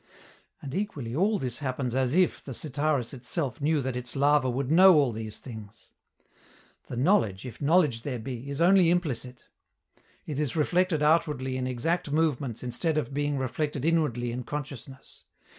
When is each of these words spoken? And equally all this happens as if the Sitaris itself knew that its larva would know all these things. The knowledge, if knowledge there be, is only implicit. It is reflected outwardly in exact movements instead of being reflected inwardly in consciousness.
And 0.63 0.73
equally 0.73 1.15
all 1.15 1.37
this 1.37 1.59
happens 1.59 1.93
as 1.93 2.15
if 2.15 2.43
the 2.43 2.53
Sitaris 2.55 3.13
itself 3.13 3.61
knew 3.61 3.81
that 3.83 3.95
its 3.95 4.15
larva 4.15 4.49
would 4.49 4.71
know 4.71 4.95
all 4.95 5.11
these 5.11 5.37
things. 5.37 5.91
The 6.87 6.97
knowledge, 6.97 7.45
if 7.45 7.61
knowledge 7.61 8.01
there 8.01 8.17
be, 8.17 8.49
is 8.49 8.61
only 8.61 8.89
implicit. 8.89 9.45
It 10.25 10.39
is 10.39 10.55
reflected 10.55 11.03
outwardly 11.03 11.55
in 11.55 11.67
exact 11.67 12.11
movements 12.11 12.63
instead 12.63 12.97
of 12.97 13.13
being 13.13 13.37
reflected 13.37 13.85
inwardly 13.85 14.31
in 14.31 14.41
consciousness. 14.43 15.25